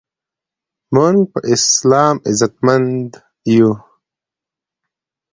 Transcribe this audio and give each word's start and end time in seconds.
مونږ 0.95 1.17
په 1.31 1.39
اسلام 1.53 2.15
عزتمند 2.29 3.09
یو 3.55 3.71